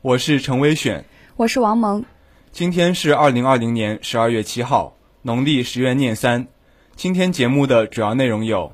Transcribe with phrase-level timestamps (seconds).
[0.00, 2.04] 我是陈威选，我是王萌。
[2.52, 6.46] 今天是二零二零年十二月七号，农历十月廿三。
[6.94, 8.72] 今天节目的主要内容有：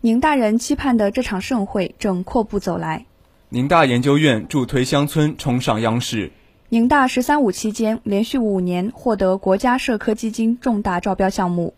[0.00, 3.04] 宁大人期盼的这场盛会正阔步走来；
[3.48, 6.32] 宁大研究院助推乡村冲上央视。
[6.68, 11.74] 宁大“十三五”期间连续五年获得国家社科基金重大招标项目。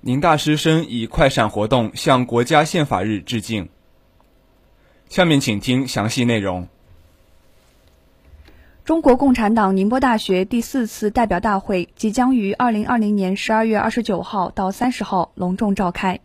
[0.00, 3.68] 宁大师生以快闪活动向国家宪法日致敬。
[5.10, 6.68] 下面请听详细内容。
[8.88, 16.20] 中国共产党宁波大学第四次代表大会即将于二零二零年十二月二十九号到三十号隆重召开。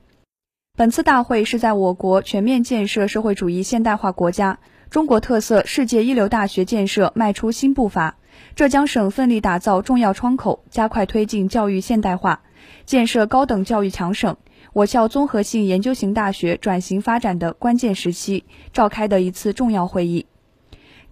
[0.77, 4.59] 本次大会是在我国全面建设社会主义现代化国家。
[4.89, 8.15] 中国特色世界一流大学建设迈出新步伐，
[8.55, 12.43] 浙江省奋力打造重要窗口，加快推进教育现代化，
[12.85, 14.37] 建设高等教育强省。
[14.71, 20.27] 我校综合性研究型大学转型发展的关键时期召开的一次重要会议。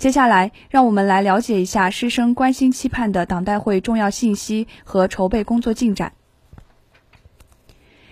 [0.02, 6.14] 接下来，让我们来了解一下师生关心期盼的党代会重要信息和筹备工作进展。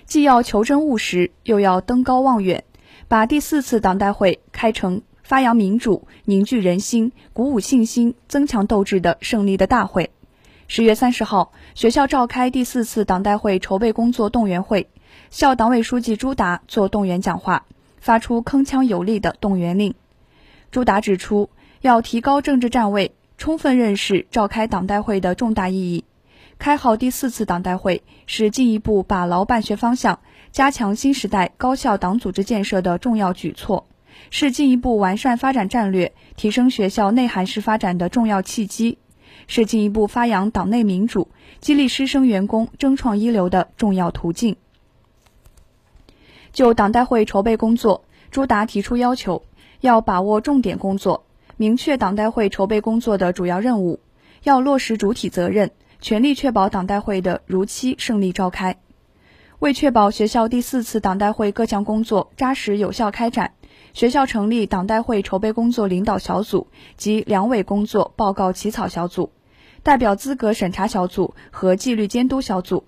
[0.06, 2.64] 既要求真务实，又要登高望远，
[3.08, 5.02] 把第四次党代会开成。
[5.24, 10.12] 发扬民主、凝聚人心、鼓舞信心、增强斗志的胜利的大会。
[10.68, 14.88] 十月三十号，学校召开第四次党代会筹备工作动员会，
[15.32, 17.66] 校党委书记朱达作动员讲话，
[18.00, 19.96] 发出铿锵有力的动员令。
[20.72, 21.50] 朱达指出，
[21.82, 26.04] 要提高政治站位，充分认识召开党代会的重大意义。
[26.58, 30.20] 开好第四次党代会，是进一步把牢办学方向、
[30.52, 33.86] 加强新时代高校党组织建设的重要举措。
[34.32, 38.98] 是进一步完善发展战略、提升学校内涵式发展的重要契机，
[39.48, 41.30] 是进一步发扬党内民主、
[41.62, 44.58] 激励师生员工争创一流的重要途径。
[46.52, 49.44] 就党代会筹备工作，朱达提出要求，
[49.80, 51.24] 要把握重点工作，
[51.62, 54.00] 明确党代会筹备工作的主要任务，
[54.44, 58.78] 要落实主体责任，全力确保党代会的如期胜利召开。
[59.60, 63.56] 为确保学校第四次党代会各项工作扎实有效开展。
[63.92, 69.32] 学校成立党代会筹备工作领导小组及两委工作报告起草小组、
[69.84, 72.86] 代表资格审查小组和纪律监督小组。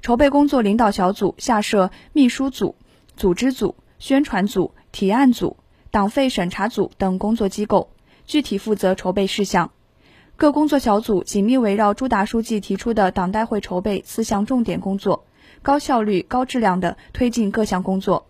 [0.00, 2.76] 筹备工作领导小组下设秘书组、
[3.16, 5.56] 组织组、宣传组、提案组、
[5.90, 7.90] 党费审查组等工作机构，
[8.26, 9.70] 具体负责筹备事项。
[10.36, 15.24] 各工作小组紧密围绕朱达书记提出的党代会筹备四项重点工作，
[15.62, 18.26] 高效率、高质量地推进各项工作。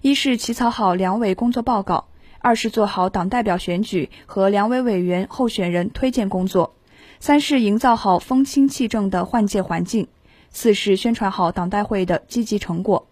[0.00, 2.08] 一是起草好两委工作报告，
[2.38, 6.74] 二是做好党代表选举和两委委员候选人推荐工作，
[7.18, 10.08] 三是营造好风清气正的换届环境，
[10.50, 13.08] 四是宣传好党代会的积极成果。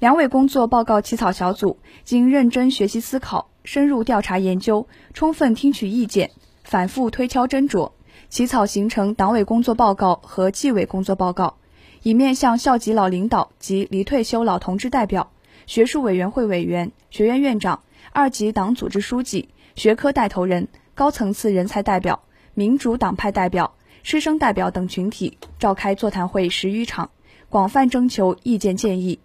[0.00, 6.30] 两委工作报告起草小组经认真学习思考、深入调查研究、充分听取意见、
[6.64, 7.92] 反复推敲斟酌，
[8.30, 11.58] 起草形成党委工作报告和纪委工作报告。
[12.02, 15.30] 以面向校级老领导及离退休老同志代表、
[15.66, 17.82] 学术委员会委员、学院院长、
[18.12, 22.22] 二级党组织书记、学科带头人、高层次人才代表、
[22.54, 27.10] 民主党派代表、师生代表等群体召开座谈会十余场，
[27.50, 29.20] 广泛征求意见建议，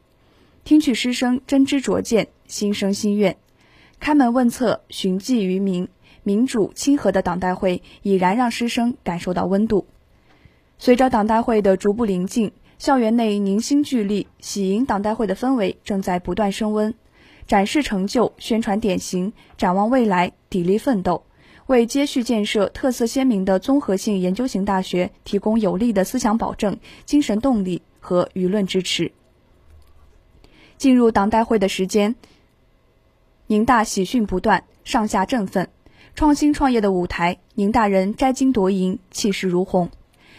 [0.65, 3.37] 听取师生真知灼见、心生心愿，
[3.99, 5.87] 开门问策，寻迹于民，
[6.23, 9.85] 民主亲和的党代会已然让师生感受到温度。
[10.79, 12.51] 随着党代会的逐步临近。
[12.79, 16.93] 校园内凝心聚力、喜迎党代会的氛围正在不断升温，
[17.47, 21.23] 展示成就、宣传典型、展望未来、砥砺奋斗，
[21.67, 29.11] 为接续建设特色鲜明的综合性研究型大学提供有力的思想保证、精神动力和舆论支持。
[30.77, 32.15] 进入党代会的时间，
[33.47, 35.69] 宁大喜讯不断，上下振奋，
[36.15, 39.89] 创新创业的舞台，宁大人摘金夺银，气势如虹。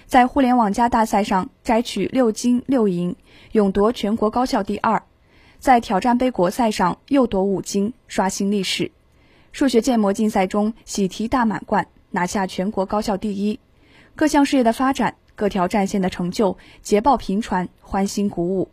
[0.07, 3.17] 在互联网加大赛上摘取六金六银，
[3.53, 5.03] 勇夺全国高校第二；
[5.59, 8.93] 在挑战杯国赛上又夺五金，刷新历史。
[9.51, 13.59] 数学建模竞赛中喜提大满贯，拿下全国高校第一。
[14.15, 18.69] 各项事业的发展，各条战线的成就，捷报频传，欢欣鼓舞。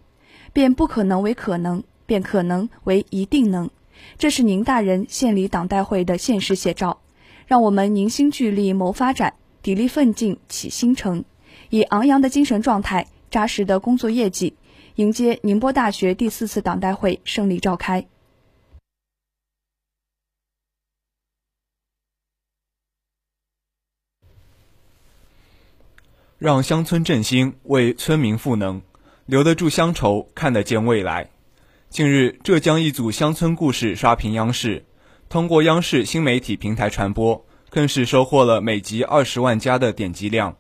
[0.53, 3.69] 变不可能为可能，变可能为一定能。
[4.17, 7.01] 这是宁大人献礼党代会的现实写照。
[7.45, 11.25] 让我们凝心聚力谋发展，砥砺奋进启新城，
[11.69, 14.55] 以昂扬的精神状态、扎实的工作业绩，
[14.95, 18.07] 迎接宁波大学第四次党代会胜利召开。
[26.37, 28.81] 让乡村振兴，为村民赋能，
[29.25, 31.29] 留得住乡愁，看得见未来。
[31.89, 34.83] 近日，浙江一组乡村故事刷屏央视，
[35.29, 40.53] 通过央视新媒体平台传播，更是收获了每集二十万加的点击量。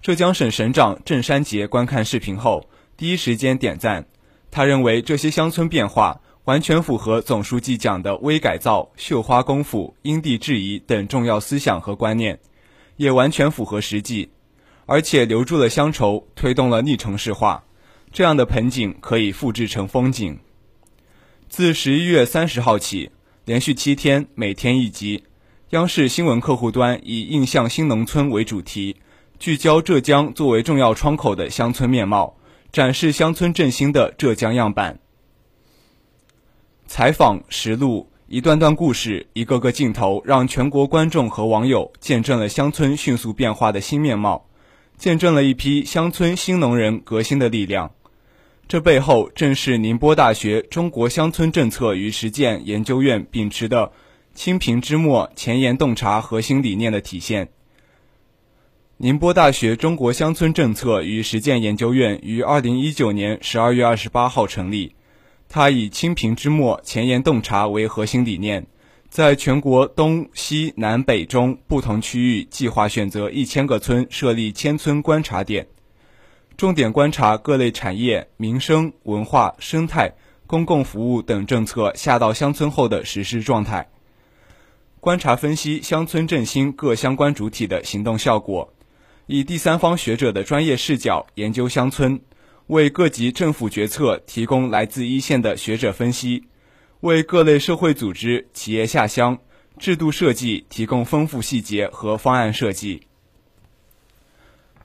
[0.00, 4.04] 浙江省省长郑山杰观看视频后，第一时间点赞。
[4.50, 12.36] 他认为这些乡村变化完全符合总书记讲的“微改造、绣花功夫、因地制宜”等重要思想和观念，
[12.96, 14.28] 也完全符合实际。
[14.86, 17.64] 而且留住了乡愁，推动了逆城市化，
[18.12, 20.38] 这样的盆景可以复制成风景。
[21.48, 23.10] 自十一月三十号起，
[23.44, 25.24] 连续七天，每天一集，
[25.70, 28.96] 央视新闻客户端以“印象新农村”为主题，
[29.38, 32.36] 聚焦浙江作为重要窗口的乡村面貌，
[32.72, 34.98] 展示乡村振兴的浙江样板。
[36.86, 44.48] 采访、实录，一段段故事，一个个镜头，让全国观众和网友见证了乡村迅速变化的新面貌。
[44.96, 47.92] 见证了一批乡村新农人革新的力量，
[48.68, 53.92] 这背后正是宁波大学中国乡村政策与实践研究院秉持的
[54.34, 57.48] “清贫之末，前沿洞察”核心理念的体现。
[58.96, 64.96] 宁波大学中国乡村政策与实践研究院于二零一九年十二月二十八号成立，
[65.48, 68.66] 它以“清贫之末，前沿洞察”为核心理念。
[69.08, 75.68] 在全国东西南北中不同区域计划选择一千个村设立千村观察点，
[76.56, 80.14] 重点观察各类产业、民生、文化、生态、
[80.46, 83.90] 公共服务等政策下到乡村后的实施状态，
[84.98, 88.72] 观察分析乡村振兴各相关主体的行动效果，
[89.26, 92.18] 以第三方学者的专业视角研究乡村，
[92.68, 96.44] 为各级政府决策提供来自一线的学者分析。
[97.00, 99.38] 为各类社会组织、企业下乡
[99.78, 103.02] 制度设计提供丰富细节和方案设计，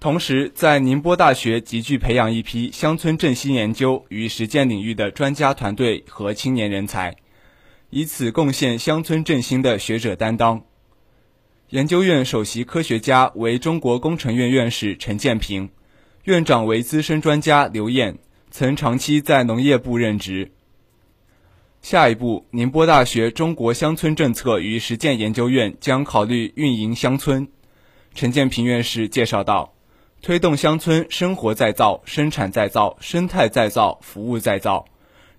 [0.02, 7.16] 同时在宁波大学集聚培养一批乡村振兴研究与实践领域的专家团队和青年人才，
[7.92, 10.64] 以此贡献乡村振兴的学者担当。
[11.70, 15.70] 研究院首席科学家为中国工程院院士陈建平，
[16.24, 18.18] 院长为资深专家刘燕，
[18.50, 20.52] 曾长期在农业部任职。
[21.84, 27.48] 下一步，宁波大学中国乡村政策与实践研究院将考虑运营乡村。
[28.16, 29.76] 陈建平院士介绍道
[30.22, 34.86] ：“推动乡村生活再造、生产再造、生态再造、服务再造，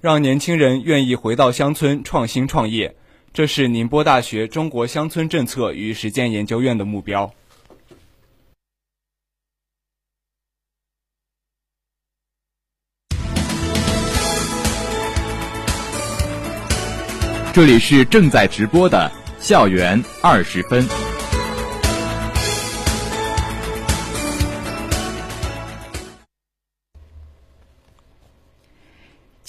[0.00, 2.96] 让年轻人愿意回到乡村创新创业，
[3.32, 7.32] 这是宁波大学中国乡村政策与实践研究院的目标。”
[17.54, 21.11] 这里是正在直播的校园二十分。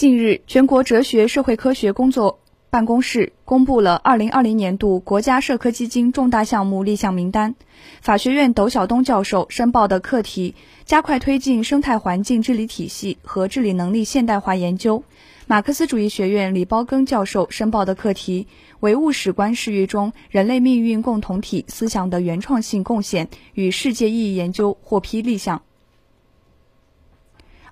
[0.03, 7.55] 近日，全国哲学社会科学工作办公室公布了二零二零年度国家社科基金重大项目立项名单。
[8.01, 15.05] 法学院窦晓东教授申报的课题：加快推进生态环境治理体系和治理能力现代化研究。
[15.47, 18.47] 马克思主义学院李包庚教授申报的课题：
[18.81, 25.61] 唯物史观视域中人类命运共同体思想的原创性贡献与世界意义研究获批立项。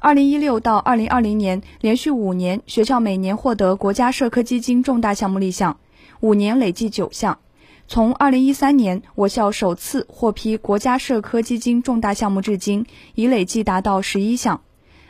[0.03, 5.77] 二零一六到二零二零年连续五年，学校每年获得国家社科基金重大项目立项，
[6.21, 7.37] 五年累计九项。
[7.87, 14.61] 从二零一三年我校首次获批国家社科基金重大项目至今，已累计达到十一项。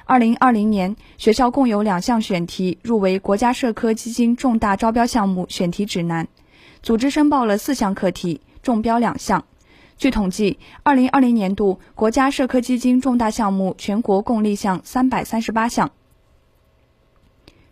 [0.03, 6.27] 二零二零年，学校共有两项选题入围国家社科基金重大招标项目选题指南，
[6.83, 9.45] 组织申报了四项课题，中标两项。
[10.01, 15.91] 据统计，二零二零年度国家社科基金重大项目全国共立项三百三十八项，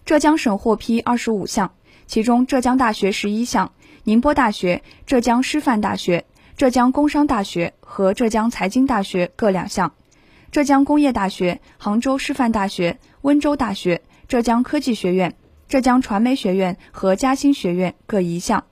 [0.05, 1.71] 浙江省获批二十五项，
[2.05, 3.71] 其中浙江大学十一项，
[4.03, 9.93] 宁波大学、浙江师范大学、浙江工商大学和浙江财经大学各两项。
[10.51, 15.33] 浙江工业大学、杭州师范大学、温州大学、浙江科技学院、
[15.67, 18.65] 浙江传媒学院和嘉兴学院各一项。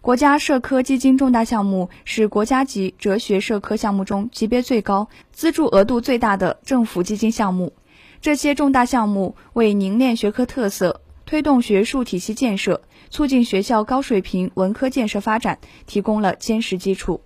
[0.00, 7.74] 国家社科基金重大项目是国家级哲学社科项目中级别最高、资助额度最大的政府基金项目。
[8.22, 11.00] 这些重大项目为凝练学科特色。
[11.26, 17.20] 推动学术体系建设，促进学校高水平文科建设发展提供了坚实基础。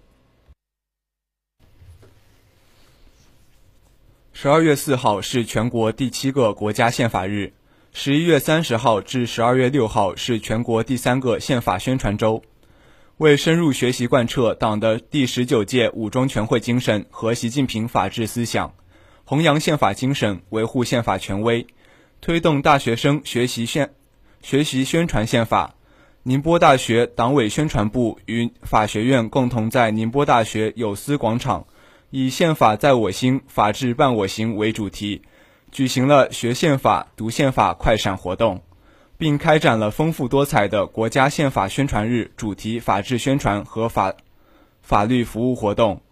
[4.34, 7.54] 十二月四号是全国第七个国家宪法日，
[7.94, 12.42] 十一月三十号至十二月六号是全国第三个宪法宣传周。
[13.18, 18.74] 为深入学习贯彻党的第十九届五中全会精神和习近平法治思想，
[19.24, 21.64] 弘扬宪法精神，维护宪法权威，
[22.20, 23.94] 推动大学生学习宪
[24.42, 25.76] 学习宣传宪法，
[26.24, 31.66] 宁波大学党委宣传部与法学院共同在宁波大学有思广场。
[32.10, 35.22] 以“宪法在我心，法治伴我行”为主题，
[35.70, 38.62] 举行了学宪法、读宪法快闪活动，
[39.24, 44.12] 并开展了丰富多彩的国家宪法宣传日主题法治宣传和法
[44.82, 46.02] 法律服务活动，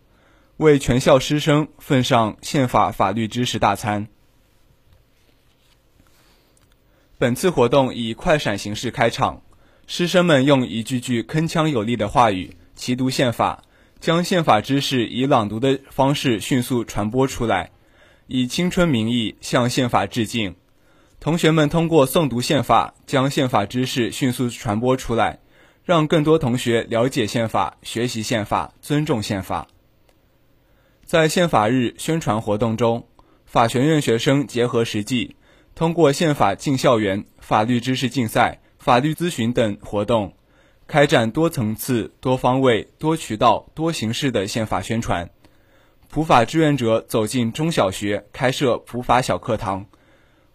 [0.57, 4.09] 为全校师生奉上宪法法律知识大餐。
[7.19, 9.43] 本次活动以快闪形式开场，
[9.87, 13.63] 师生们用一句句铿锵有力的话语齐读宪法。
[14.01, 17.73] 将宪法知识以朗读的方式迅速传播出来，
[18.27, 20.55] 以青春名义向宪法致敬。
[21.23, 25.39] 同学们通过诵读宪法，将宪法知识迅速传播出来，
[25.85, 29.69] 让更多同学了解宪法、学习宪法、尊重宪法。
[31.05, 33.07] 在宪法日宣传活动中，
[33.47, 35.37] 法学院学生结合实际，
[35.77, 40.35] 通过宪法进校园、法律知识竞赛、法律咨询等活动。
[40.89, 45.31] 开展多层次、多方位、多渠道、多形式的宪法宣传，
[46.11, 49.87] 普法志愿者走进中小学，开设普法小课堂，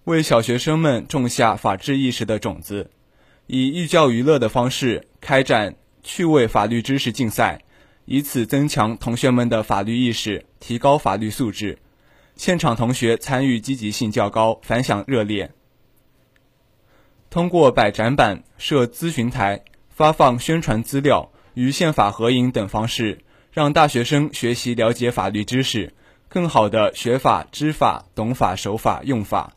[0.07, 2.91] 为小学生们种下法治意识的种子。
[3.45, 7.59] 以寓教于乐的方式开展趣味法律知识竞赛，
[8.05, 11.79] 以此增强同学们的法律意识，提高法律素质。
[12.37, 15.51] 现场同学参与积极性较高，反响热烈。
[17.29, 19.65] 通过摆展板、设咨询台。
[19.89, 25.91] 发放宣传资料与宪法合影等方式，让大学生学习了解法律知识，
[26.29, 29.56] 更好的学法、知法、懂法、守法、用法，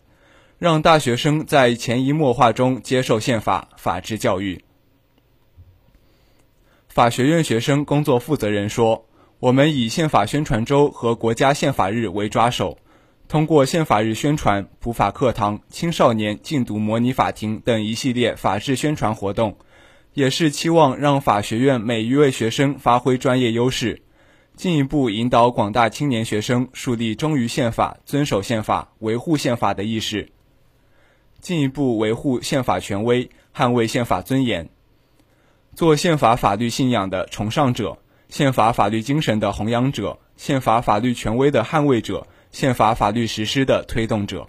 [0.60, 4.62] 让大学生在潜移默化中接受宪法、法治教育。
[6.86, 9.06] 法学院学生工作负责人说
[9.40, 12.76] ：“我们以宪法宣传周和国家宪法日为抓手，
[13.26, 19.56] 通过宪法日宣传、普法课堂、青少年禁毒模拟法庭等一系列法治宣传活动。”
[20.12, 24.02] 也是期望让法学院每一位学生发挥专业优势，
[24.56, 30.32] 进一步引导广大青年学生树立忠于宪法、遵守宪法、维护宪法的意识，
[31.40, 34.68] 进一步维护宪法权威，捍卫宪法尊严，
[35.74, 44.48] 做宪法法律信仰的崇尚者，宪法法律精神的弘扬者，宪法法律权威的捍卫者，宪法法律实施的推动者。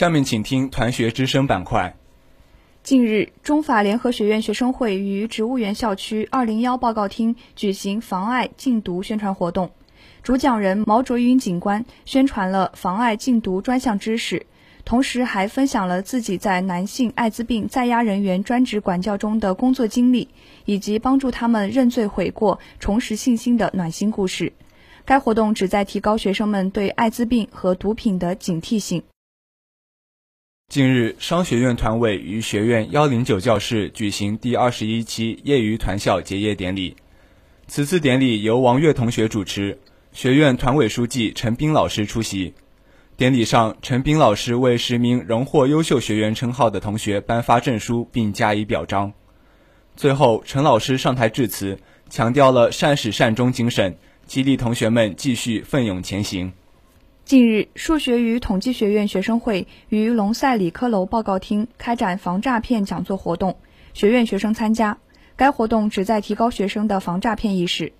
[0.00, 1.94] 下面请听团学之声板块。
[2.82, 9.72] 近日，中法联合学院学生会于植物园校区二零幺报告厅举行妨碍禁毒宣传活动，
[10.22, 14.46] 主讲人毛卓云警官宣传了妨碍禁毒专项知识，
[14.86, 20.28] 同时还分享了自己在男性艾滋病在押人员专职管教中的工作经历，
[20.64, 24.54] 以及帮助他们认罪悔过、重拾信心的暖心故事。
[25.04, 29.02] 该活动旨在提高学生们对艾滋病和毒品的警惕性。
[30.70, 36.94] 近日，商学院团委于学院幺零九教室举行第二十一期业余团校结业典礼。
[37.66, 39.80] 此次典礼由王悦同学主持，
[40.12, 42.54] 学院团委书记陈斌老师出席。
[43.16, 49.12] 典礼上，陈斌老师为十名荣获优秀学员称号的同学颁发证书并加以表彰。
[49.96, 56.52] 最后，陈老师上台致辞，强调了善始善终精神，激励同学们继续奋勇前行。
[57.30, 63.56] 近日，数学与统计学院学生会于龙赛理科楼报告厅开展防诈骗讲座活动，
[63.94, 64.98] 学院学生参加。
[65.36, 67.92] 该活动旨在提高学生的防诈骗意识。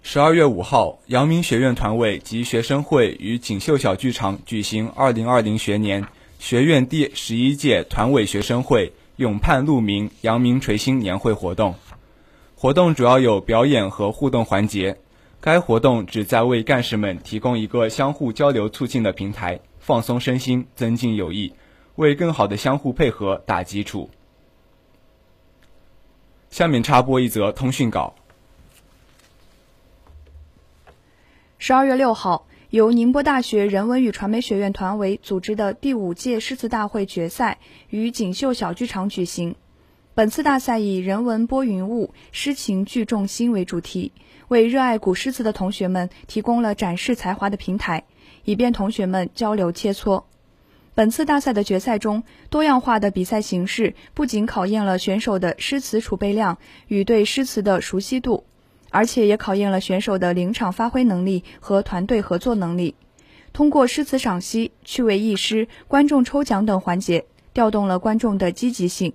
[0.00, 6.06] 十二月五号，阳明学院团委及学生会于锦绣小剧场举行二零二零学年
[6.38, 11.74] 学院第十一届团委学生会咏盼鹿鸣阳明垂星年会活动。
[12.54, 14.96] 活动主要有表演和互动环节。
[15.46, 21.52] 该活动旨在为干事们提供一个相互交流促进的平台，放松身心，增进友谊，
[21.94, 24.10] 为更好的相互配合打基础。
[26.50, 28.16] 下面插播一则通讯稿。
[31.58, 39.54] 十二月六号，由宁波大学人文与传媒学院团委组织的第五届诗词大会决赛于锦绣小剧场举行。
[40.12, 44.12] 本次大赛以“人文拨云雾，诗情聚众心”为主题，
[44.48, 48.04] 为热爱古诗词的同学们提供了展示才华的平台，
[48.44, 50.24] 以便同学们交流切磋。
[50.94, 58.44] 本次大赛的决赛中，多样化的比赛形式不仅考验了选手的诗词储备量与对诗词的熟悉度。
[58.88, 62.94] 而且也考验了选手的临场发挥能力和团队合作能力。
[63.52, 69.12] 通过诗词赏析、趣味意诗、观众抽奖等环节，调动了观众的积极性。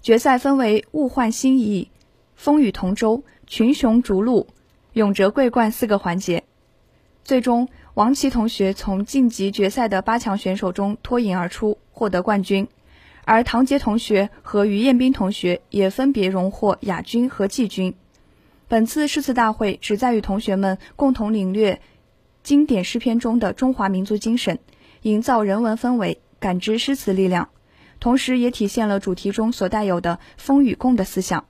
[0.00, 1.90] 决赛分为物换星移、
[2.36, 4.46] 风雨同舟、群雄逐鹿、
[4.92, 6.44] 勇者桂冠四个环节。
[7.24, 12.66] 最终，王琦同学从晋级决赛的八强选手中脱颖而出，获得冠军；
[13.24, 17.94] 而唐杰同学和于彦斌同学也分别荣获亚军和季军。
[18.68, 21.80] 本次诗词大会旨在与同学们共同领略
[22.42, 24.58] 经典诗篇中的中华民族精神，
[25.02, 27.48] 营造人文氛围，感知诗词力量，
[28.00, 31.46] 同时也体现了主题中所带有的“风与共”的思想，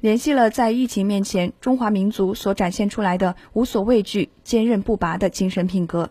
[0.00, 6.10] 联系了在疫情面前中华民族所展现出来的无所畏惧、坚韧不拔的精神品格。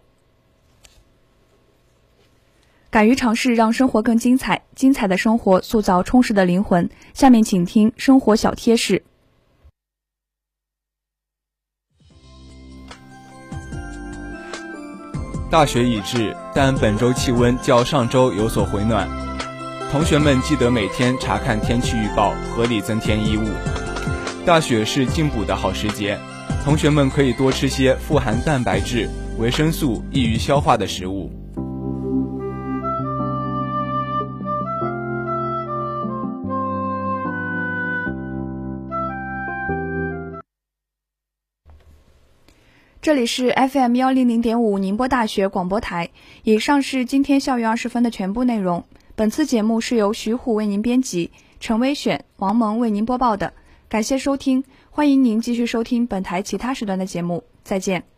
[2.89, 4.63] 敢于尝试，让生活更精彩。
[4.73, 6.89] 精彩的生活塑造充实的灵魂。
[7.13, 9.03] 下面请听生活小贴士。
[15.51, 19.24] 大雪已至，但本周气温较上周有所回暖。
[19.95, 23.45] 同学们记得每天查看天气预报，合理增添衣物。
[24.45, 26.19] 大雪是进补的好时节，
[26.65, 29.09] 同学们可以多吃些富含蛋白质、
[29.39, 31.31] 维生素、易于消化的食物。
[43.01, 46.09] 这里是 FM 幺零零点五宁波大学广播台。
[46.43, 48.83] 以上是今天校园二十分的全部内容。
[49.17, 53.53] 本次节目是由徐虎为您编辑，陈威选、王蒙为您播报的。
[53.87, 57.45] 感谢收听，欢迎您继续收听本台其他时段的节目。
[57.63, 58.14] 再见。